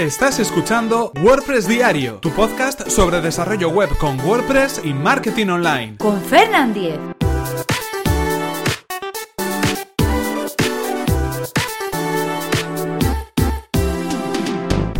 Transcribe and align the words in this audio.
Estás 0.00 0.38
escuchando 0.38 1.12
WordPress 1.22 1.68
Diario, 1.68 2.20
tu 2.20 2.30
podcast 2.30 2.88
sobre 2.88 3.20
desarrollo 3.20 3.68
web 3.68 3.90
con 3.98 4.18
WordPress 4.18 4.80
y 4.82 4.94
marketing 4.94 5.48
online. 5.48 5.98
Con 5.98 6.18
Fernand 6.22 6.72
Diez. 6.72 6.98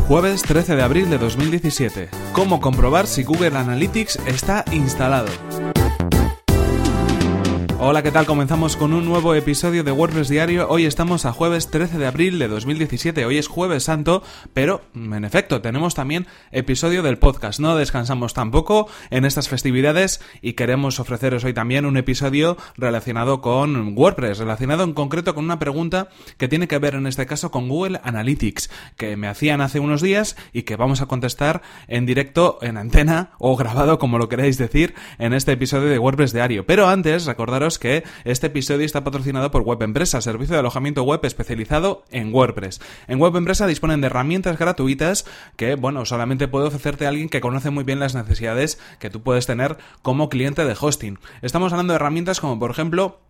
Jueves 0.06 0.42
13 0.42 0.76
de 0.76 0.82
abril 0.82 1.08
de 1.08 1.16
2017. 1.16 2.10
¿Cómo 2.34 2.60
comprobar 2.60 3.06
si 3.06 3.24
Google 3.24 3.56
Analytics 3.56 4.18
está 4.26 4.66
instalado? 4.70 5.28
Hola, 7.82 8.02
¿qué 8.02 8.10
tal? 8.10 8.26
Comenzamos 8.26 8.76
con 8.76 8.92
un 8.92 9.06
nuevo 9.06 9.34
episodio 9.34 9.82
de 9.82 9.90
WordPress 9.90 10.28
Diario. 10.28 10.68
Hoy 10.68 10.84
estamos 10.84 11.24
a 11.24 11.32
jueves 11.32 11.70
13 11.70 11.96
de 11.96 12.06
abril 12.06 12.38
de 12.38 12.46
2017. 12.46 13.24
Hoy 13.24 13.38
es 13.38 13.48
jueves 13.48 13.84
santo, 13.84 14.22
pero 14.52 14.82
en 14.94 15.24
efecto 15.24 15.62
tenemos 15.62 15.94
también 15.94 16.26
episodio 16.52 17.02
del 17.02 17.16
podcast. 17.16 17.58
No 17.58 17.76
descansamos 17.76 18.34
tampoco 18.34 18.86
en 19.08 19.24
estas 19.24 19.48
festividades 19.48 20.20
y 20.42 20.52
queremos 20.52 21.00
ofreceros 21.00 21.42
hoy 21.44 21.54
también 21.54 21.86
un 21.86 21.96
episodio 21.96 22.58
relacionado 22.76 23.40
con 23.40 23.96
WordPress, 23.96 24.36
relacionado 24.36 24.84
en 24.84 24.92
concreto 24.92 25.34
con 25.34 25.46
una 25.46 25.58
pregunta 25.58 26.08
que 26.36 26.48
tiene 26.48 26.68
que 26.68 26.78
ver 26.78 26.96
en 26.96 27.06
este 27.06 27.24
caso 27.24 27.50
con 27.50 27.70
Google 27.70 27.98
Analytics, 28.04 28.68
que 28.98 29.16
me 29.16 29.26
hacían 29.26 29.62
hace 29.62 29.80
unos 29.80 30.02
días 30.02 30.36
y 30.52 30.64
que 30.64 30.76
vamos 30.76 31.00
a 31.00 31.06
contestar 31.06 31.62
en 31.88 32.04
directo, 32.04 32.58
en 32.60 32.76
antena 32.76 33.30
o 33.38 33.56
grabado, 33.56 33.98
como 33.98 34.18
lo 34.18 34.28
queráis 34.28 34.58
decir, 34.58 34.94
en 35.18 35.32
este 35.32 35.52
episodio 35.52 35.88
de 35.88 35.98
WordPress 35.98 36.34
Diario. 36.34 36.66
Pero 36.66 36.86
antes, 36.86 37.24
recordaros 37.24 37.69
que 37.78 38.04
este 38.24 38.48
episodio 38.48 38.84
está 38.84 39.04
patrocinado 39.04 39.50
por 39.50 39.62
Web 39.62 39.82
Empresa, 39.82 40.20
servicio 40.20 40.54
de 40.54 40.60
alojamiento 40.60 41.02
web 41.02 41.20
especializado 41.22 42.04
en 42.10 42.34
WordPress. 42.34 42.80
En 43.06 43.20
Web 43.20 43.36
Empresa 43.36 43.66
disponen 43.66 44.00
de 44.00 44.08
herramientas 44.08 44.58
gratuitas 44.58 45.26
que, 45.56 45.74
bueno, 45.76 46.04
solamente 46.04 46.48
puede 46.48 46.66
ofrecerte 46.66 47.06
alguien 47.06 47.28
que 47.28 47.40
conoce 47.40 47.70
muy 47.70 47.84
bien 47.84 48.00
las 48.00 48.14
necesidades 48.14 48.78
que 48.98 49.10
tú 49.10 49.22
puedes 49.22 49.46
tener 49.46 49.78
como 50.02 50.28
cliente 50.28 50.64
de 50.64 50.76
hosting. 50.78 51.18
Estamos 51.42 51.72
hablando 51.72 51.92
de 51.92 51.96
herramientas 51.96 52.40
como, 52.40 52.58
por 52.58 52.70
ejemplo, 52.70 53.20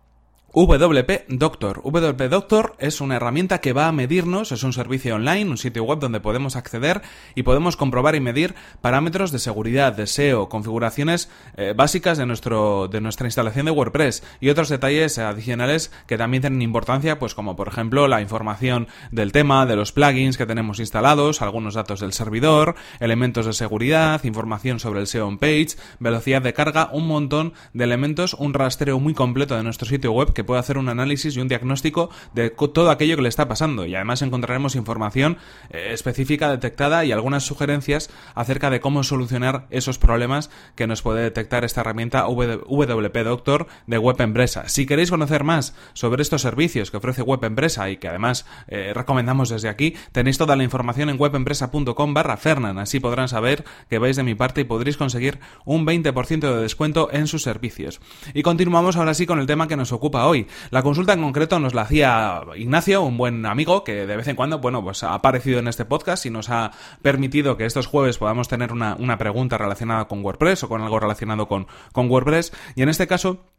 WP 0.53 1.29
Doctor. 1.29 1.81
WP 1.81 2.21
Doctor 2.29 2.75
es 2.77 2.99
una 2.99 3.15
herramienta 3.15 3.61
que 3.61 3.71
va 3.71 3.87
a 3.87 3.93
medirnos, 3.93 4.51
es 4.51 4.63
un 4.63 4.73
servicio 4.73 5.15
online, 5.15 5.49
un 5.49 5.57
sitio 5.57 5.85
web 5.85 5.99
donde 5.99 6.19
podemos 6.19 6.57
acceder 6.57 7.01
y 7.35 7.43
podemos 7.43 7.77
comprobar 7.77 8.15
y 8.15 8.19
medir 8.19 8.53
parámetros 8.81 9.31
de 9.31 9.39
seguridad, 9.39 9.93
de 9.93 10.07
SEO, 10.07 10.49
configuraciones 10.49 11.29
eh, 11.55 11.73
básicas 11.73 12.17
de, 12.17 12.25
nuestro, 12.25 12.89
de 12.89 12.99
nuestra 12.99 13.27
instalación 13.27 13.65
de 13.65 13.71
WordPress 13.71 14.23
y 14.41 14.49
otros 14.49 14.67
detalles 14.67 15.17
adicionales 15.19 15.89
que 16.05 16.17
también 16.17 16.41
tienen 16.41 16.61
importancia, 16.61 17.17
pues 17.17 17.33
como 17.33 17.55
por 17.55 17.69
ejemplo 17.69 18.09
la 18.09 18.19
información 18.19 18.89
del 19.11 19.31
tema, 19.31 19.65
de 19.65 19.77
los 19.77 19.93
plugins 19.93 20.37
que 20.37 20.45
tenemos 20.45 20.79
instalados, 20.79 21.41
algunos 21.41 21.75
datos 21.75 22.01
del 22.01 22.11
servidor, 22.11 22.75
elementos 22.99 23.45
de 23.45 23.53
seguridad, 23.53 24.21
información 24.25 24.81
sobre 24.81 24.99
el 24.99 25.07
SEO 25.07 25.27
on 25.27 25.37
page, 25.37 25.77
velocidad 25.99 26.41
de 26.41 26.53
carga, 26.53 26.89
un 26.91 27.07
montón 27.07 27.53
de 27.73 27.85
elementos, 27.85 28.33
un 28.33 28.53
rastreo 28.53 28.99
muy 28.99 29.13
completo 29.13 29.55
de 29.55 29.63
nuestro 29.63 29.87
sitio 29.87 30.11
web 30.11 30.33
puede 30.43 30.59
hacer 30.59 30.77
un 30.77 30.89
análisis 30.89 31.35
y 31.35 31.39
un 31.39 31.47
diagnóstico 31.47 32.09
de 32.33 32.49
todo 32.49 32.91
aquello 32.91 33.15
que 33.15 33.21
le 33.23 33.29
está 33.29 33.47
pasando. 33.47 33.85
Y 33.85 33.95
además 33.95 34.21
encontraremos 34.21 34.75
información 34.75 35.37
eh, 35.69 35.89
específica 35.91 36.49
detectada 36.49 37.05
y 37.05 37.11
algunas 37.11 37.43
sugerencias 37.43 38.09
acerca 38.35 38.69
de 38.69 38.79
cómo 38.79 39.03
solucionar 39.03 39.67
esos 39.69 39.97
problemas 39.97 40.49
que 40.75 40.87
nos 40.87 41.01
puede 41.01 41.23
detectar 41.23 41.63
esta 41.63 41.81
herramienta 41.81 42.25
WP 42.27 43.17
Doctor 43.23 43.67
de 43.87 43.97
Web 43.97 44.21
Empresa. 44.21 44.67
Si 44.69 44.85
queréis 44.85 45.09
conocer 45.09 45.43
más 45.43 45.75
sobre 45.93 46.21
estos 46.21 46.41
servicios 46.41 46.91
que 46.91 46.97
ofrece 46.97 47.21
Web 47.21 47.43
Empresa 47.43 47.89
y 47.89 47.97
que 47.97 48.07
además 48.07 48.45
eh, 48.67 48.93
recomendamos 48.93 49.49
desde 49.49 49.69
aquí, 49.69 49.95
tenéis 50.11 50.37
toda 50.37 50.55
la 50.55 50.63
información 50.63 51.09
en 51.09 51.19
webempresa.com 51.19 52.13
barra 52.13 52.37
Fernan. 52.37 52.79
Así 52.79 52.99
podrán 52.99 53.27
saber 53.27 53.63
que 53.89 53.99
vais 53.99 54.15
de 54.15 54.23
mi 54.23 54.35
parte 54.35 54.61
y 54.61 54.65
podréis 54.65 54.97
conseguir 54.97 55.39
un 55.65 55.85
20% 55.85 56.39
de 56.39 56.61
descuento 56.61 57.09
en 57.11 57.27
sus 57.27 57.43
servicios. 57.43 58.01
Y 58.33 58.43
continuamos 58.43 58.95
ahora 58.95 59.13
sí 59.13 59.25
con 59.25 59.39
el 59.39 59.47
tema 59.47 59.67
que 59.67 59.77
nos 59.77 59.91
ocupa 59.91 60.25
hoy 60.25 60.30
hoy. 60.31 60.47
La 60.69 60.81
consulta 60.81 61.13
en 61.13 61.21
concreto 61.21 61.59
nos 61.59 61.73
la 61.73 61.81
hacía 61.81 62.41
Ignacio, 62.55 63.01
un 63.01 63.17
buen 63.17 63.45
amigo 63.45 63.83
que 63.83 64.05
de 64.07 64.15
vez 64.15 64.27
en 64.27 64.35
cuando, 64.35 64.59
bueno, 64.59 64.81
pues 64.81 65.03
ha 65.03 65.13
aparecido 65.13 65.59
en 65.59 65.67
este 65.67 65.83
podcast 65.85 66.25
y 66.25 66.29
nos 66.29 66.49
ha 66.49 66.71
permitido 67.01 67.57
que 67.57 67.65
estos 67.65 67.85
jueves 67.85 68.17
podamos 68.17 68.47
tener 68.47 68.71
una, 68.71 69.17
pregunta 69.17 69.57
relacionada 69.57 70.05
con 70.05 70.23
WordPress 70.23 70.63
o 70.63 70.69
con 70.69 70.81
algo 70.81 70.99
relacionado 70.99 71.47
con, 71.47 71.67
con 71.91 72.09
WordPress. 72.09 72.53
Y 72.75 72.81
en 72.81 72.89
este 72.89 73.07
caso, 73.07 73.50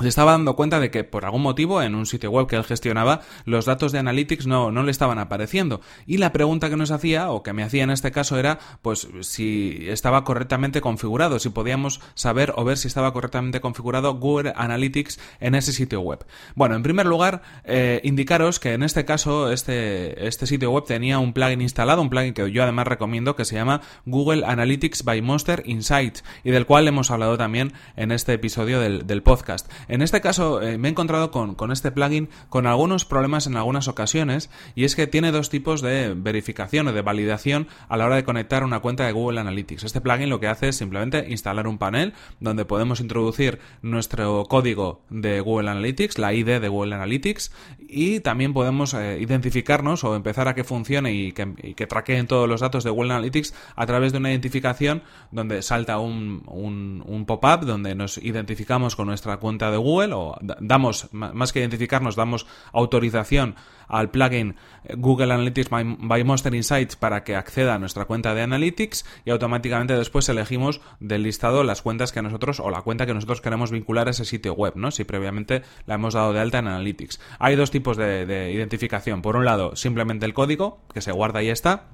se 0.00 0.08
estaba 0.08 0.32
dando 0.32 0.56
cuenta 0.56 0.80
de 0.80 0.90
que 0.90 1.04
por 1.04 1.24
algún 1.24 1.42
motivo 1.42 1.80
en 1.80 1.94
un 1.94 2.06
sitio 2.06 2.30
web 2.30 2.48
que 2.48 2.56
él 2.56 2.64
gestionaba 2.64 3.20
los 3.44 3.64
datos 3.64 3.92
de 3.92 4.00
Analytics 4.00 4.46
no, 4.46 4.72
no 4.72 4.82
le 4.82 4.90
estaban 4.90 5.18
apareciendo. 5.18 5.80
Y 6.06 6.16
la 6.16 6.32
pregunta 6.32 6.68
que 6.68 6.76
nos 6.76 6.90
hacía, 6.90 7.30
o 7.30 7.44
que 7.44 7.52
me 7.52 7.62
hacía 7.62 7.84
en 7.84 7.90
este 7.90 8.10
caso, 8.10 8.36
era 8.36 8.58
pues 8.82 9.06
si 9.20 9.86
estaba 9.88 10.24
correctamente 10.24 10.80
configurado, 10.80 11.38
si 11.38 11.50
podíamos 11.50 12.00
saber 12.14 12.52
o 12.56 12.64
ver 12.64 12.76
si 12.76 12.88
estaba 12.88 13.12
correctamente 13.12 13.60
configurado 13.60 14.14
Google 14.14 14.52
Analytics 14.56 15.20
en 15.38 15.54
ese 15.54 15.72
sitio 15.72 16.00
web. 16.00 16.26
Bueno, 16.56 16.74
en 16.74 16.82
primer 16.82 17.06
lugar, 17.06 17.42
eh, 17.64 18.00
indicaros 18.02 18.58
que 18.58 18.72
en 18.72 18.82
este 18.82 19.04
caso 19.04 19.52
este, 19.52 20.26
este 20.26 20.48
sitio 20.48 20.72
web 20.72 20.84
tenía 20.86 21.20
un 21.20 21.32
plugin 21.32 21.60
instalado, 21.60 22.02
un 22.02 22.10
plugin 22.10 22.34
que 22.34 22.50
yo 22.50 22.64
además 22.64 22.88
recomiendo 22.88 23.36
que 23.36 23.44
se 23.44 23.54
llama 23.54 23.80
Google 24.06 24.44
Analytics 24.44 25.04
by 25.04 25.22
Monster 25.22 25.62
Insights 25.66 26.24
y 26.42 26.50
del 26.50 26.66
cual 26.66 26.88
hemos 26.88 27.12
hablado 27.12 27.38
también 27.38 27.72
en 27.96 28.10
este 28.10 28.32
episodio 28.32 28.80
del, 28.80 29.06
del 29.06 29.22
podcast. 29.22 29.70
En 29.88 30.02
este 30.02 30.20
caso 30.20 30.62
eh, 30.62 30.78
me 30.78 30.88
he 30.88 30.90
encontrado 30.90 31.30
con, 31.30 31.72
este 31.72 31.90
plugin 31.90 32.28
con 32.48 32.66
algunos 32.66 33.04
problemas 33.04 33.46
en 33.46 33.56
algunas 33.56 33.88
ocasiones 33.88 34.50
y 34.74 34.84
es 34.84 34.96
que 34.96 35.06
tiene 35.06 35.32
dos 35.32 35.50
tipos 35.50 35.82
de 35.82 36.14
verificación 36.16 36.88
o 36.88 36.92
de 36.92 37.02
validación 37.02 37.68
a 37.88 37.96
la 37.96 38.06
hora 38.06 38.16
de 38.16 38.24
conectar 38.24 38.64
una 38.64 38.80
cuenta 38.80 39.06
de 39.06 39.12
Google 39.12 39.40
Analytics. 39.40 39.84
Este 39.84 40.00
plugin 40.00 40.30
lo 40.30 40.40
que 40.40 40.48
hace 40.48 40.68
es 40.68 40.76
simplemente 40.76 41.26
instalar 41.28 41.66
un 41.66 41.78
panel 41.78 42.14
donde 42.40 42.64
podemos 42.64 43.00
introducir 43.00 43.58
nuestro 43.82 44.44
código 44.44 45.02
de 45.10 45.40
Google 45.40 45.70
Analytics, 45.70 46.18
la 46.18 46.32
ID 46.32 46.60
de 46.60 46.68
Google 46.68 46.94
Analytics 46.94 47.52
y 47.78 48.20
también 48.20 48.52
podemos 48.52 48.94
eh, 48.94 49.18
identificarnos 49.20 50.04
o 50.04 50.16
empezar 50.16 50.48
a 50.48 50.54
que 50.54 50.64
funcione 50.64 51.12
y 51.12 51.32
que, 51.32 51.54
y 51.62 51.74
que, 51.74 51.86
traqueen 51.86 52.26
todos 52.26 52.48
los 52.48 52.60
datos 52.60 52.82
de 52.84 52.90
Google 52.90 53.12
Analytics 53.12 53.54
a 53.76 53.86
través 53.86 54.12
de 54.12 54.18
una 54.18 54.30
identificación 54.30 55.02
donde 55.30 55.62
salta 55.62 55.98
un, 55.98 56.42
un 56.46 57.24
pop-up 57.26 57.64
donde 57.66 57.94
nos 57.94 58.18
identificamos 58.18 58.96
con 58.96 59.06
nuestra 59.06 59.36
cuenta 59.36 59.70
de 59.70 59.73
de 59.74 59.78
Google 59.78 60.14
o 60.14 60.38
damos, 60.60 61.08
más 61.12 61.52
que 61.52 61.60
identificarnos, 61.60 62.16
damos 62.16 62.46
autorización 62.72 63.56
al 63.88 64.10
plugin 64.10 64.56
eh, 64.84 64.94
Google 64.96 65.32
Analytics 65.32 65.70
by 65.70 66.24
Monster 66.24 66.54
Insights 66.54 66.96
para 66.96 67.24
que 67.24 67.36
acceda 67.36 67.74
a 67.74 67.78
nuestra 67.78 68.06
cuenta 68.06 68.34
de 68.34 68.42
Analytics 68.42 69.04
y 69.24 69.30
automáticamente 69.30 69.96
después 69.96 70.28
elegimos 70.28 70.80
del 71.00 71.22
listado 71.22 71.64
las 71.64 71.82
cuentas 71.82 72.12
que 72.12 72.22
nosotros 72.22 72.60
o 72.60 72.70
la 72.70 72.82
cuenta 72.82 73.06
que 73.06 73.14
nosotros 73.14 73.40
queremos 73.40 73.70
vincular 73.70 74.08
a 74.08 74.12
ese 74.12 74.24
sitio 74.24 74.54
web, 74.54 74.74
¿no? 74.76 74.90
Si 74.90 75.04
previamente 75.04 75.62
la 75.86 75.96
hemos 75.96 76.14
dado 76.14 76.32
de 76.32 76.40
alta 76.40 76.58
en 76.58 76.68
Analytics. 76.68 77.20
Hay 77.38 77.56
dos 77.56 77.70
tipos 77.70 77.96
de, 77.96 78.26
de 78.26 78.52
identificación. 78.52 79.22
Por 79.22 79.36
un 79.36 79.44
lado, 79.44 79.76
simplemente 79.76 80.26
el 80.26 80.34
código 80.34 80.80
que 80.92 81.00
se 81.00 81.12
guarda 81.12 81.42
y 81.42 81.50
está 81.50 81.88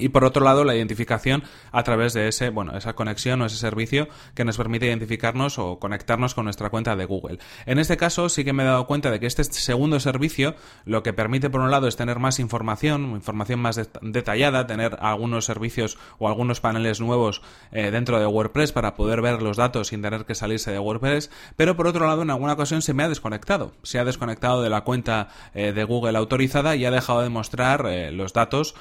y 0.00 0.08
por 0.08 0.24
otro 0.24 0.44
lado 0.44 0.64
la 0.64 0.74
identificación 0.74 1.42
a 1.72 1.82
través 1.82 2.12
de 2.14 2.28
ese 2.28 2.50
bueno 2.50 2.76
esa 2.76 2.94
conexión 2.94 3.42
o 3.42 3.46
ese 3.46 3.56
servicio 3.56 4.08
que 4.34 4.44
nos 4.44 4.56
permite 4.56 4.86
identificarnos 4.86 5.58
o 5.58 5.78
conectarnos 5.78 6.34
con 6.34 6.44
nuestra 6.44 6.70
cuenta 6.70 6.96
de 6.96 7.04
Google. 7.04 7.38
En 7.66 7.78
este 7.78 7.96
caso 7.96 8.28
sí 8.28 8.44
que 8.44 8.52
me 8.52 8.62
he 8.62 8.66
dado 8.66 8.86
cuenta 8.86 9.10
de 9.10 9.20
que 9.20 9.26
este 9.26 9.44
segundo 9.44 10.00
servicio 10.00 10.54
lo 10.84 11.02
que 11.02 11.12
permite 11.12 11.50
por 11.50 11.60
un 11.60 11.70
lado 11.70 11.88
es 11.88 11.96
tener 11.96 12.18
más 12.18 12.38
información 12.38 13.12
información 13.12 13.60
más 13.60 13.80
detallada 14.02 14.66
tener 14.66 14.98
algunos 15.00 15.44
servicios 15.44 15.98
o 16.18 16.28
algunos 16.28 16.60
paneles 16.60 17.00
nuevos 17.00 17.42
eh, 17.72 17.90
dentro 17.90 18.18
de 18.18 18.26
WordPress 18.26 18.72
para 18.72 18.94
poder 18.94 19.20
ver 19.22 19.42
los 19.42 19.56
datos 19.56 19.88
sin 19.88 20.02
tener 20.02 20.24
que 20.24 20.34
salirse 20.34 20.72
de 20.72 20.78
WordPress 20.78 21.30
pero 21.56 21.76
por 21.76 21.86
otro 21.86 22.06
lado 22.06 22.22
en 22.22 22.30
alguna 22.30 22.54
ocasión 22.54 22.82
se 22.82 22.94
me 22.94 23.02
ha 23.02 23.08
desconectado. 23.08 23.72
Se 23.82 23.98
ha 23.98 24.04
desconectado 24.04 24.62
de 24.62 24.70
la 24.70 24.82
cuenta 24.82 25.28
eh, 25.54 25.72
de 25.72 25.84
Google 25.84 26.16
autorizada 26.18 26.76
y 26.76 26.84
ha 26.84 26.90
dejado 26.90 27.22
de 27.22 27.28
mostrar 27.28 27.86
eh, 27.86 28.10
los 28.10 28.32
datos 28.32 28.74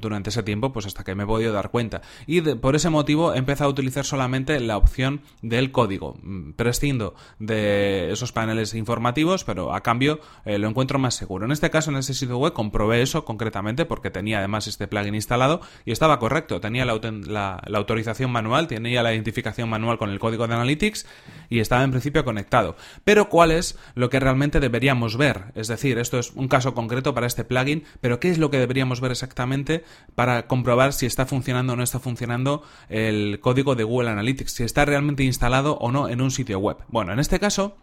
durante 0.00 0.30
ese 0.30 0.42
tiempo 0.42 0.63
pues 0.72 0.86
hasta 0.86 1.04
que 1.04 1.14
me 1.14 1.24
he 1.24 1.26
podido 1.26 1.52
dar 1.52 1.70
cuenta. 1.70 2.02
Y 2.26 2.40
por 2.40 2.76
ese 2.76 2.90
motivo 2.90 3.34
he 3.34 3.44
a 3.62 3.68
utilizar 3.68 4.04
solamente 4.04 4.58
la 4.60 4.76
opción 4.76 5.20
del 5.42 5.70
código. 5.70 6.16
Mm, 6.22 6.52
prescindo 6.52 7.14
de 7.38 8.10
esos 8.10 8.32
paneles 8.32 8.74
informativos, 8.74 9.44
pero 9.44 9.74
a 9.74 9.82
cambio 9.82 10.20
eh, 10.44 10.58
lo 10.58 10.68
encuentro 10.68 10.98
más 10.98 11.14
seguro. 11.14 11.44
En 11.44 11.52
este 11.52 11.70
caso, 11.70 11.90
en 11.90 11.96
este 11.96 12.14
sitio 12.14 12.38
web, 12.38 12.52
comprobé 12.52 13.02
eso 13.02 13.24
concretamente 13.24 13.84
porque 13.84 14.10
tenía 14.10 14.38
además 14.38 14.66
este 14.66 14.88
plugin 14.88 15.14
instalado 15.14 15.60
y 15.84 15.92
estaba 15.92 16.18
correcto. 16.18 16.60
Tenía 16.60 16.84
la 16.84 17.62
autorización 17.74 18.30
manual, 18.30 18.66
tenía 18.66 19.02
la 19.02 19.12
identificación 19.12 19.68
manual 19.68 19.98
con 19.98 20.10
el 20.10 20.18
código 20.18 20.46
de 20.48 20.54
Analytics 20.54 21.06
y 21.48 21.60
estaba 21.60 21.84
en 21.84 21.90
principio 21.90 22.24
conectado. 22.24 22.76
Pero 23.04 23.28
¿cuál 23.28 23.50
es 23.50 23.78
lo 23.94 24.10
que 24.10 24.20
realmente 24.20 24.60
deberíamos 24.60 25.16
ver? 25.16 25.52
Es 25.54 25.68
decir, 25.68 25.98
esto 25.98 26.18
es 26.18 26.32
un 26.32 26.48
caso 26.48 26.74
concreto 26.74 27.14
para 27.14 27.26
este 27.26 27.44
plugin, 27.44 27.84
pero 28.00 28.20
¿qué 28.20 28.30
es 28.30 28.38
lo 28.38 28.50
que 28.50 28.58
deberíamos 28.58 29.00
ver 29.00 29.12
exactamente 29.12 29.84
para 30.14 30.43
comprobar 30.46 30.92
si 30.92 31.06
está 31.06 31.26
funcionando 31.26 31.72
o 31.72 31.76
no 31.76 31.82
está 31.82 31.98
funcionando 31.98 32.62
el 32.88 33.40
código 33.40 33.74
de 33.74 33.84
Google 33.84 34.10
Analytics, 34.10 34.52
si 34.52 34.64
está 34.64 34.84
realmente 34.84 35.24
instalado 35.24 35.76
o 35.78 35.92
no 35.92 36.08
en 36.08 36.20
un 36.20 36.30
sitio 36.30 36.58
web. 36.58 36.78
Bueno, 36.88 37.12
en 37.12 37.18
este 37.18 37.38
caso 37.38 37.76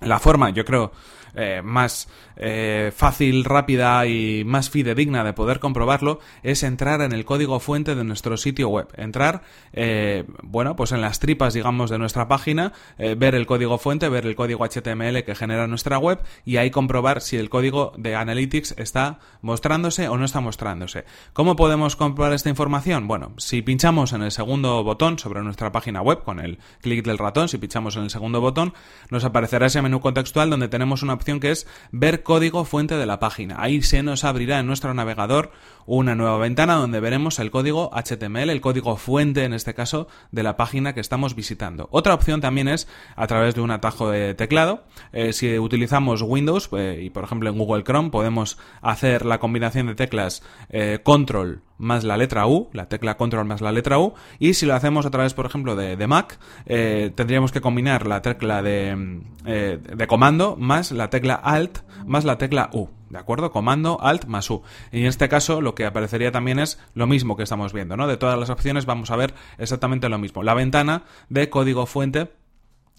la 0.00 0.18
forma, 0.18 0.50
yo 0.50 0.64
creo, 0.64 0.92
eh, 1.34 1.62
más 1.62 2.08
eh, 2.36 2.92
fácil, 2.94 3.44
rápida 3.44 4.06
y 4.06 4.44
más 4.44 4.70
fidedigna 4.70 5.22
de 5.24 5.32
poder 5.32 5.60
comprobarlo 5.60 6.20
es 6.42 6.62
entrar 6.62 7.02
en 7.02 7.12
el 7.12 7.24
código 7.24 7.60
fuente 7.60 7.94
de 7.94 8.04
nuestro 8.04 8.36
sitio 8.36 8.68
web. 8.68 8.88
Entrar, 8.96 9.42
eh, 9.72 10.24
bueno, 10.42 10.76
pues 10.76 10.92
en 10.92 11.00
las 11.00 11.20
tripas, 11.20 11.54
digamos, 11.54 11.90
de 11.90 11.98
nuestra 11.98 12.28
página, 12.28 12.72
ver 12.98 13.34
el 13.34 13.46
código 13.46 13.78
fuente, 13.78 14.08
ver 14.08 14.26
el 14.26 14.34
código 14.34 14.64
HTML 14.64 15.24
que 15.24 15.34
genera 15.34 15.66
nuestra 15.66 15.98
web 15.98 16.20
y 16.44 16.56
ahí 16.56 16.70
comprobar 16.70 17.20
si 17.20 17.36
el 17.36 17.50
código 17.50 17.92
de 17.96 18.14
Analytics 18.14 18.74
está 18.78 19.18
mostrándose 19.42 20.08
o 20.08 20.16
no 20.16 20.24
está 20.24 20.40
mostrándose. 20.40 21.04
¿Cómo 21.32 21.56
podemos 21.56 21.96
comprobar 21.96 22.32
esta 22.32 22.48
información? 22.48 23.06
Bueno, 23.06 23.32
si 23.36 23.62
pinchamos 23.62 24.12
en 24.12 24.22
el 24.22 24.30
segundo 24.30 24.82
botón 24.82 25.18
sobre 25.18 25.42
nuestra 25.42 25.72
página 25.72 26.02
web 26.02 26.22
con 26.22 26.40
el 26.40 26.58
clic 26.80 27.04
del 27.04 27.18
ratón, 27.18 27.48
si 27.48 27.58
pinchamos 27.58 27.96
en 27.96 28.04
el 28.04 28.10
segundo 28.10 28.40
botón, 28.40 28.74
nos 29.10 29.24
aparecerá 29.24 29.66
ese 29.66 29.79
menú 29.82 30.00
contextual 30.00 30.50
donde 30.50 30.68
tenemos 30.68 31.02
una 31.02 31.14
opción 31.14 31.40
que 31.40 31.50
es 31.50 31.66
ver 31.92 32.22
código 32.22 32.64
fuente 32.64 32.96
de 32.96 33.06
la 33.06 33.18
página. 33.18 33.56
Ahí 33.58 33.82
se 33.82 34.02
nos 34.02 34.24
abrirá 34.24 34.58
en 34.58 34.66
nuestro 34.66 34.94
navegador 34.94 35.52
una 35.86 36.14
nueva 36.14 36.38
ventana 36.38 36.74
donde 36.74 37.00
veremos 37.00 37.38
el 37.38 37.50
código 37.50 37.90
HTML, 37.92 38.50
el 38.50 38.60
código 38.60 38.96
fuente 38.96 39.44
en 39.44 39.52
este 39.52 39.74
caso 39.74 40.08
de 40.30 40.42
la 40.42 40.56
página 40.56 40.94
que 40.94 41.00
estamos 41.00 41.34
visitando. 41.34 41.88
Otra 41.90 42.14
opción 42.14 42.40
también 42.40 42.68
es 42.68 42.88
a 43.16 43.26
través 43.26 43.54
de 43.54 43.60
un 43.60 43.70
atajo 43.70 44.10
de 44.10 44.34
teclado. 44.34 44.84
Eh, 45.12 45.32
si 45.32 45.58
utilizamos 45.58 46.22
Windows 46.22 46.68
eh, 46.72 47.00
y 47.02 47.10
por 47.10 47.24
ejemplo 47.24 47.50
en 47.50 47.58
Google 47.58 47.84
Chrome 47.84 48.10
podemos 48.10 48.58
hacer 48.82 49.26
la 49.26 49.38
combinación 49.38 49.86
de 49.86 49.94
teclas 49.94 50.42
eh, 50.68 51.00
control 51.02 51.62
más 51.80 52.04
la 52.04 52.16
letra 52.16 52.46
U, 52.46 52.68
la 52.72 52.88
tecla 52.88 53.16
control 53.16 53.46
más 53.46 53.60
la 53.60 53.72
letra 53.72 53.98
U, 53.98 54.14
y 54.38 54.54
si 54.54 54.66
lo 54.66 54.74
hacemos 54.74 55.06
a 55.06 55.10
través, 55.10 55.34
por 55.34 55.46
ejemplo, 55.46 55.74
de, 55.74 56.06
Mac, 56.06 56.38
tendríamos 56.66 57.50
que 57.50 57.60
combinar 57.60 58.06
la 58.06 58.22
tecla 58.22 58.62
de, 58.62 59.20
de 59.44 60.06
comando 60.06 60.56
más 60.56 60.92
la 60.92 61.10
tecla 61.10 61.34
Alt 61.34 61.78
más 62.06 62.24
la 62.24 62.38
tecla 62.38 62.70
U. 62.72 62.88
¿De 63.10 63.18
acuerdo? 63.18 63.50
Comando, 63.50 63.98
Alt 64.00 64.26
más 64.26 64.48
U. 64.50 64.62
Y 64.92 65.00
en 65.00 65.06
este 65.06 65.28
caso 65.28 65.60
lo 65.60 65.74
que 65.74 65.84
aparecería 65.84 66.30
también 66.30 66.60
es 66.60 66.78
lo 66.94 67.08
mismo 67.08 67.36
que 67.36 67.42
estamos 67.42 67.72
viendo, 67.72 67.96
¿no? 67.96 68.06
De 68.06 68.16
todas 68.16 68.38
las 68.38 68.50
opciones 68.50 68.86
vamos 68.86 69.10
a 69.10 69.16
ver 69.16 69.34
exactamente 69.58 70.08
lo 70.08 70.18
mismo. 70.18 70.44
La 70.44 70.54
ventana 70.54 71.02
de 71.28 71.50
código 71.50 71.86
fuente 71.86 72.30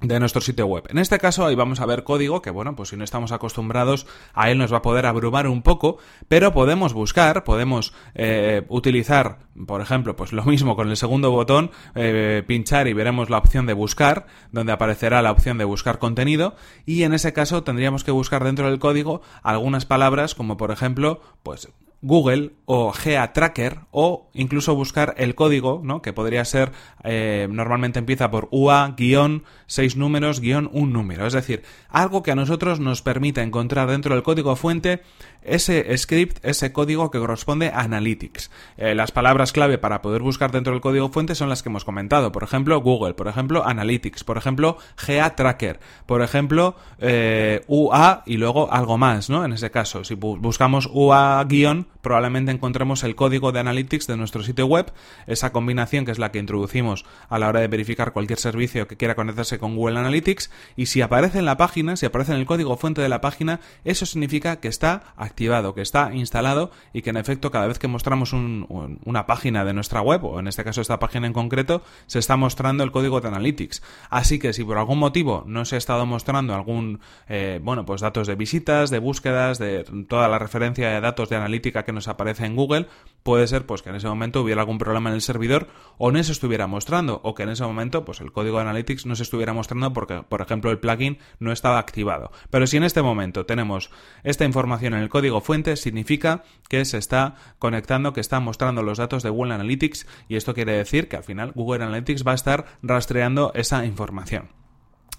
de 0.01 0.19
nuestro 0.19 0.41
sitio 0.41 0.65
web. 0.65 0.85
En 0.89 0.97
este 0.97 1.19
caso 1.19 1.45
ahí 1.45 1.55
vamos 1.55 1.79
a 1.79 1.85
ver 1.85 2.03
código 2.03 2.41
que 2.41 2.49
bueno, 2.49 2.75
pues 2.75 2.89
si 2.89 2.97
no 2.97 3.03
estamos 3.03 3.31
acostumbrados 3.31 4.07
a 4.33 4.49
él 4.49 4.57
nos 4.57 4.73
va 4.73 4.77
a 4.77 4.81
poder 4.81 5.05
abrumar 5.05 5.47
un 5.47 5.61
poco, 5.61 5.97
pero 6.27 6.53
podemos 6.53 6.93
buscar, 6.93 7.43
podemos 7.43 7.93
eh, 8.15 8.65
utilizar, 8.69 9.39
por 9.67 9.81
ejemplo, 9.81 10.15
pues 10.15 10.33
lo 10.33 10.43
mismo 10.43 10.75
con 10.75 10.89
el 10.89 10.97
segundo 10.97 11.31
botón, 11.31 11.71
eh, 11.95 12.43
pinchar 12.47 12.87
y 12.87 12.93
veremos 12.93 13.29
la 13.29 13.37
opción 13.37 13.65
de 13.65 13.73
buscar, 13.73 14.25
donde 14.51 14.71
aparecerá 14.71 15.21
la 15.21 15.31
opción 15.31 15.57
de 15.57 15.65
buscar 15.65 15.99
contenido 15.99 16.55
y 16.85 17.03
en 17.03 17.13
ese 17.13 17.33
caso 17.33 17.63
tendríamos 17.63 18.03
que 18.03 18.11
buscar 18.11 18.43
dentro 18.43 18.69
del 18.69 18.79
código 18.79 19.21
algunas 19.43 19.85
palabras 19.85 20.35
como 20.35 20.57
por 20.57 20.71
ejemplo, 20.71 21.21
pues 21.43 21.69
Google 22.01 22.53
o 22.65 22.91
GeaTracker 22.91 23.79
o 23.91 24.29
incluso 24.33 24.75
buscar 24.75 25.13
el 25.17 25.35
código, 25.35 25.81
¿no? 25.83 26.01
Que 26.01 26.13
podría 26.13 26.43
ser, 26.45 26.71
eh, 27.03 27.47
normalmente 27.49 27.99
empieza 27.99 28.31
por 28.31 28.47
UA, 28.51 28.95
guion, 28.97 29.43
seis 29.67 29.95
números, 29.95 30.39
guion, 30.39 30.69
un 30.73 30.93
número. 30.93 31.27
Es 31.27 31.33
decir, 31.33 31.63
algo 31.89 32.23
que 32.23 32.31
a 32.31 32.35
nosotros 32.35 32.79
nos 32.79 33.01
permita 33.01 33.43
encontrar 33.43 33.89
dentro 33.89 34.15
del 34.15 34.23
código 34.23 34.55
fuente 34.55 35.01
ese 35.43 35.97
script, 35.97 36.43
ese 36.43 36.71
código 36.71 37.11
que 37.11 37.19
corresponde 37.19 37.69
a 37.69 37.81
Analytics. 37.81 38.51
Eh, 38.77 38.95
las 38.95 39.11
palabras 39.11 39.51
clave 39.51 39.77
para 39.77 40.01
poder 40.01 40.21
buscar 40.21 40.51
dentro 40.51 40.73
del 40.73 40.81
código 40.81 41.09
fuente 41.09 41.35
son 41.35 41.49
las 41.49 41.63
que 41.63 41.69
hemos 41.69 41.85
comentado. 41.85 42.31
Por 42.31 42.43
ejemplo, 42.43 42.79
Google, 42.81 43.13
por 43.13 43.27
ejemplo, 43.27 43.65
Analytics, 43.65 44.23
por 44.23 44.37
ejemplo, 44.37 44.77
GeaTracker, 44.97 45.79
por 46.05 46.21
ejemplo, 46.21 46.75
eh, 46.99 47.63
UA 47.67 48.23
y 48.25 48.37
luego 48.37 48.71
algo 48.71 48.97
más, 48.97 49.29
¿no? 49.29 49.45
En 49.45 49.53
ese 49.53 49.71
caso, 49.71 50.03
si 50.03 50.15
buscamos 50.15 50.89
UA 50.91 51.43
guion, 51.45 51.87
probablemente 52.01 52.51
encontremos 52.51 53.03
el 53.03 53.15
código 53.15 53.51
de 53.51 53.59
Analytics 53.59 54.07
de 54.07 54.17
nuestro 54.17 54.43
sitio 54.43 54.65
web, 54.65 54.91
esa 55.27 55.51
combinación 55.51 56.05
que 56.05 56.11
es 56.11 56.19
la 56.19 56.31
que 56.31 56.39
introducimos 56.39 57.05
a 57.29 57.39
la 57.39 57.47
hora 57.47 57.59
de 57.59 57.67
verificar 57.67 58.13
cualquier 58.13 58.39
servicio 58.39 58.87
que 58.87 58.97
quiera 58.97 59.15
conectarse 59.15 59.59
con 59.59 59.75
Google 59.75 59.99
Analytics, 59.99 60.51
y 60.75 60.87
si 60.87 61.01
aparece 61.01 61.39
en 61.39 61.45
la 61.45 61.57
página, 61.57 61.95
si 61.95 62.05
aparece 62.05 62.33
en 62.33 62.39
el 62.39 62.45
código 62.45 62.77
fuente 62.77 63.01
de 63.01 63.09
la 63.09 63.21
página, 63.21 63.59
eso 63.83 64.05
significa 64.05 64.59
que 64.59 64.67
está 64.67 65.13
activado, 65.15 65.73
que 65.73 65.81
está 65.81 66.13
instalado 66.13 66.71
y 66.93 67.01
que 67.01 67.11
en 67.11 67.17
efecto 67.17 67.51
cada 67.51 67.67
vez 67.67 67.79
que 67.79 67.87
mostramos 67.87 68.33
una 68.33 69.25
página 69.25 69.65
de 69.65 69.73
nuestra 69.73 70.01
web, 70.01 70.23
o 70.25 70.39
en 70.39 70.47
este 70.47 70.63
caso 70.63 70.81
esta 70.81 70.99
página 70.99 71.27
en 71.27 71.33
concreto, 71.33 71.83
se 72.07 72.19
está 72.19 72.37
mostrando 72.37 72.83
el 72.83 72.91
código 72.91 73.21
de 73.21 73.27
Analytics. 73.27 73.81
Así 74.09 74.39
que 74.39 74.53
si 74.53 74.63
por 74.63 74.77
algún 74.77 74.99
motivo 74.99 75.43
no 75.47 75.65
se 75.65 75.75
ha 75.75 75.77
estado 75.77 76.05
mostrando 76.05 76.53
algún, 76.53 76.99
eh, 77.27 77.59
bueno, 77.63 77.85
pues 77.85 78.01
datos 78.01 78.27
de 78.27 78.35
visitas, 78.35 78.89
de 78.89 78.99
búsquedas, 78.99 79.59
de 79.59 79.83
toda 80.07 80.27
la 80.27 80.39
referencia 80.39 80.89
de 80.89 81.01
datos 81.01 81.29
de 81.29 81.35
analítica 81.35 81.83
que 81.83 81.90
nos 81.91 82.07
aparece 82.07 82.45
en 82.45 82.55
Google, 82.55 82.87
puede 83.23 83.47
ser 83.47 83.65
pues 83.65 83.81
que 83.81 83.89
en 83.89 83.95
ese 83.95 84.07
momento 84.07 84.41
hubiera 84.41 84.61
algún 84.61 84.77
problema 84.77 85.09
en 85.09 85.15
el 85.15 85.21
servidor 85.21 85.67
o 85.97 86.11
no 86.11 86.23
se 86.23 86.31
estuviera 86.31 86.67
mostrando 86.67 87.21
o 87.23 87.35
que 87.35 87.43
en 87.43 87.49
ese 87.49 87.63
momento 87.63 88.05
pues 88.05 88.21
el 88.21 88.31
código 88.31 88.57
de 88.57 88.63
Analytics 88.63 89.05
no 89.05 89.15
se 89.15 89.23
estuviera 89.23 89.53
mostrando 89.53 89.93
porque 89.93 90.23
por 90.23 90.41
ejemplo 90.41 90.71
el 90.71 90.79
plugin 90.79 91.19
no 91.39 91.51
estaba 91.51 91.79
activado. 91.79 92.31
Pero 92.49 92.67
si 92.67 92.77
en 92.77 92.83
este 92.83 93.01
momento 93.01 93.45
tenemos 93.45 93.91
esta 94.23 94.45
información 94.45 94.93
en 94.93 95.01
el 95.01 95.09
código 95.09 95.41
fuente 95.41 95.75
significa 95.75 96.43
que 96.69 96.85
se 96.85 96.97
está 96.97 97.35
conectando, 97.59 98.13
que 98.13 98.21
está 98.21 98.39
mostrando 98.39 98.83
los 98.83 98.97
datos 98.97 99.23
de 99.23 99.29
Google 99.29 99.53
Analytics 99.53 100.07
y 100.27 100.35
esto 100.35 100.53
quiere 100.53 100.73
decir 100.73 101.07
que 101.07 101.17
al 101.17 101.23
final 101.23 101.51
Google 101.53 101.83
Analytics 101.83 102.25
va 102.25 102.31
a 102.31 102.35
estar 102.35 102.65
rastreando 102.81 103.51
esa 103.55 103.85
información. 103.85 104.60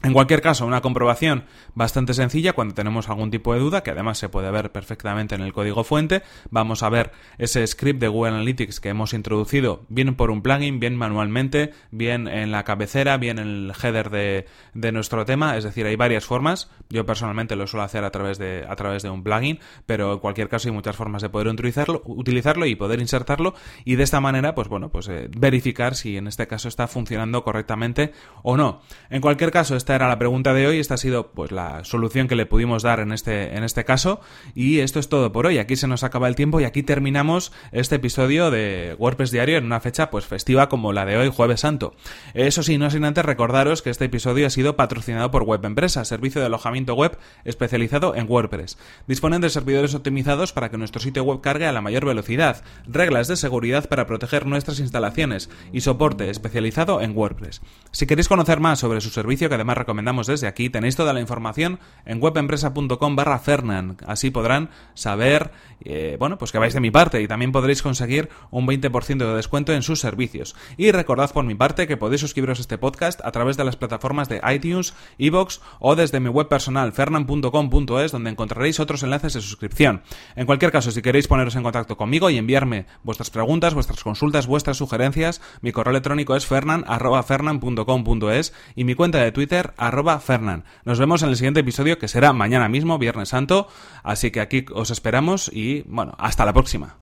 En 0.04 0.12
cualquier 0.12 0.42
caso, 0.42 0.66
una 0.66 0.80
comprobación 0.80 1.44
bastante 1.74 2.12
sencilla 2.12 2.54
cuando 2.54 2.74
tenemos 2.74 3.08
algún 3.08 3.30
tipo 3.30 3.54
de 3.54 3.60
duda, 3.60 3.84
que 3.84 3.92
además 3.92 4.18
se 4.18 4.28
puede 4.28 4.50
ver 4.50 4.72
perfectamente 4.72 5.36
en 5.36 5.42
el 5.42 5.52
código 5.52 5.84
fuente. 5.84 6.22
Vamos 6.50 6.82
a 6.82 6.88
ver 6.88 7.12
ese 7.38 7.64
script 7.64 8.00
de 8.00 8.08
Google 8.08 8.32
Analytics 8.32 8.80
que 8.80 8.88
hemos 8.88 9.14
introducido, 9.14 9.86
bien 9.88 10.16
por 10.16 10.32
un 10.32 10.42
plugin, 10.42 10.80
bien 10.80 10.96
manualmente, 10.96 11.72
bien 11.92 12.26
en 12.26 12.50
la 12.50 12.64
cabecera, 12.64 13.16
bien 13.16 13.38
en 13.38 13.46
el 13.46 13.72
header 13.80 14.10
de, 14.10 14.92
nuestro 14.92 15.24
tema. 15.24 15.56
Es 15.56 15.62
decir, 15.62 15.86
hay 15.86 15.94
varias 15.94 16.24
formas. 16.24 16.68
Yo 16.88 17.06
personalmente 17.06 17.54
lo 17.54 17.68
suelo 17.68 17.84
hacer 17.84 18.02
a 18.02 18.10
través 18.10 18.38
de, 18.38 18.66
a 18.68 18.74
través 18.74 19.04
de 19.04 19.10
un 19.10 19.22
plugin, 19.22 19.60
pero 19.86 20.14
en 20.14 20.18
cualquier 20.18 20.48
caso 20.48 20.68
hay 20.68 20.74
muchas 20.74 20.96
formas 20.96 21.22
de 21.22 21.28
poder 21.28 21.46
utilizarlo, 21.46 22.02
utilizarlo 22.06 22.66
y 22.66 22.74
poder 22.74 23.00
insertarlo 23.00 23.54
y 23.84 23.94
de 23.94 24.02
esta 24.02 24.20
manera, 24.20 24.56
pues 24.56 24.66
bueno, 24.66 24.90
pues 24.90 25.08
eh, 25.08 25.28
verificar 25.36 25.94
si 25.94 26.16
en 26.16 26.26
este 26.26 26.48
caso 26.48 26.66
está 26.66 26.88
funcionando 26.88 27.44
correctamente 27.44 28.12
o 28.42 28.56
no. 28.56 28.82
En 29.10 29.20
cualquier 29.20 29.52
caso, 29.52 29.76
esta 29.92 30.04
era 30.04 30.08
la 30.08 30.18
pregunta 30.18 30.54
de 30.54 30.66
hoy, 30.66 30.78
esta 30.78 30.94
ha 30.94 30.96
sido 30.96 31.32
pues 31.32 31.52
la 31.52 31.84
solución 31.84 32.26
que 32.26 32.34
le 32.34 32.46
pudimos 32.46 32.82
dar 32.82 33.00
en 33.00 33.12
este, 33.12 33.54
en 33.58 33.62
este 33.62 33.84
caso 33.84 34.20
y 34.54 34.78
esto 34.78 34.98
es 34.98 35.10
todo 35.10 35.32
por 35.32 35.44
hoy. 35.44 35.58
Aquí 35.58 35.76
se 35.76 35.86
nos 35.86 36.02
acaba 36.02 36.28
el 36.28 36.34
tiempo 36.34 36.62
y 36.62 36.64
aquí 36.64 36.82
terminamos 36.82 37.52
este 37.72 37.96
episodio 37.96 38.50
de 38.50 38.96
WordPress 38.98 39.32
Diario 39.32 39.58
en 39.58 39.66
una 39.66 39.80
fecha 39.80 40.08
pues 40.08 40.24
festiva 40.24 40.70
como 40.70 40.94
la 40.94 41.04
de 41.04 41.18
hoy, 41.18 41.28
Jueves 41.28 41.60
Santo. 41.60 41.94
Eso 42.32 42.62
sí, 42.62 42.78
no 42.78 42.90
sin 42.90 43.04
antes 43.04 43.22
recordaros 43.22 43.82
que 43.82 43.90
este 43.90 44.06
episodio 44.06 44.46
ha 44.46 44.50
sido 44.50 44.76
patrocinado 44.76 45.30
por 45.30 45.42
Web 45.42 45.62
Empresa, 45.66 46.06
servicio 46.06 46.40
de 46.40 46.46
alojamiento 46.46 46.94
web 46.94 47.18
especializado 47.44 48.16
en 48.16 48.30
WordPress. 48.30 48.78
Disponen 49.06 49.42
de 49.42 49.50
servidores 49.50 49.94
optimizados 49.94 50.54
para 50.54 50.70
que 50.70 50.78
nuestro 50.78 51.02
sitio 51.02 51.22
web 51.22 51.42
cargue 51.42 51.66
a 51.66 51.72
la 51.72 51.82
mayor 51.82 52.06
velocidad, 52.06 52.64
reglas 52.86 53.28
de 53.28 53.36
seguridad 53.36 53.90
para 53.90 54.06
proteger 54.06 54.46
nuestras 54.46 54.80
instalaciones 54.80 55.50
y 55.70 55.82
soporte 55.82 56.30
especializado 56.30 57.02
en 57.02 57.14
WordPress. 57.14 57.60
Si 57.90 58.06
queréis 58.06 58.28
conocer 58.28 58.58
más 58.58 58.78
sobre 58.78 59.02
su 59.02 59.10
servicio, 59.10 59.50
que 59.50 59.56
además 59.56 59.81
recomendamos 59.82 60.26
desde 60.26 60.46
aquí. 60.46 60.70
Tenéis 60.70 60.96
toda 60.96 61.12
la 61.12 61.20
información 61.20 61.78
en 62.06 62.22
webempresa.com 62.22 63.16
barra 63.16 63.38
Fernan. 63.38 63.96
Así 64.06 64.30
podrán 64.30 64.70
saber, 64.94 65.50
eh, 65.84 66.16
bueno, 66.18 66.38
pues 66.38 66.52
que 66.52 66.58
vais 66.58 66.72
de 66.72 66.80
mi 66.80 66.90
parte 66.90 67.20
y 67.20 67.28
también 67.28 67.52
podréis 67.52 67.82
conseguir 67.82 68.30
un 68.50 68.66
20% 68.66 69.18
de 69.18 69.34
descuento 69.34 69.72
en 69.72 69.82
sus 69.82 70.00
servicios. 70.00 70.54
Y 70.76 70.90
recordad 70.92 71.32
por 71.32 71.44
mi 71.44 71.54
parte 71.54 71.86
que 71.86 71.96
podéis 71.96 72.20
suscribiros 72.20 72.58
a 72.58 72.62
este 72.62 72.78
podcast 72.78 73.20
a 73.24 73.32
través 73.32 73.56
de 73.56 73.64
las 73.64 73.76
plataformas 73.76 74.28
de 74.28 74.40
iTunes, 74.54 74.94
Evox 75.18 75.60
o 75.80 75.96
desde 75.96 76.20
mi 76.20 76.28
web 76.28 76.48
personal 76.48 76.92
fernan.com.es 76.92 78.12
donde 78.12 78.30
encontraréis 78.30 78.80
otros 78.80 79.02
enlaces 79.02 79.34
de 79.34 79.40
suscripción. 79.40 80.02
En 80.36 80.46
cualquier 80.46 80.72
caso, 80.72 80.90
si 80.90 81.02
queréis 81.02 81.28
poneros 81.28 81.56
en 81.56 81.62
contacto 81.62 81.96
conmigo 81.96 82.30
y 82.30 82.38
enviarme 82.38 82.86
vuestras 83.02 83.30
preguntas, 83.30 83.74
vuestras 83.74 84.02
consultas, 84.02 84.46
vuestras 84.46 84.76
sugerencias, 84.76 85.40
mi 85.60 85.72
correo 85.72 85.90
electrónico 85.90 86.36
es 86.36 86.46
fernan.fernan.com.es 86.46 88.52
y 88.76 88.84
mi 88.84 88.94
cuenta 88.94 89.18
de 89.18 89.32
Arroba 89.76 90.18
Fernan. 90.20 90.64
Nos 90.84 90.98
vemos 90.98 91.22
en 91.22 91.28
el 91.28 91.36
siguiente 91.36 91.60
episodio 91.60 91.98
que 91.98 92.08
será 92.08 92.32
mañana 92.32 92.68
mismo, 92.68 92.98
Viernes 92.98 93.30
Santo, 93.30 93.68
así 94.02 94.30
que 94.30 94.40
aquí 94.40 94.64
os 94.72 94.90
esperamos 94.90 95.50
y 95.52 95.82
bueno, 95.82 96.14
hasta 96.18 96.44
la 96.44 96.52
próxima. 96.52 96.98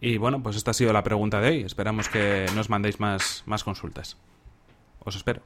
Y 0.00 0.18
bueno, 0.18 0.42
pues 0.42 0.56
esta 0.56 0.72
ha 0.72 0.74
sido 0.74 0.92
la 0.92 1.04
pregunta 1.04 1.40
de 1.40 1.48
hoy. 1.48 1.62
Esperamos 1.62 2.08
que 2.08 2.46
nos 2.56 2.68
mandéis 2.68 2.98
más, 2.98 3.44
más 3.46 3.62
consultas. 3.62 4.16
Os 4.98 5.14
espero. 5.14 5.42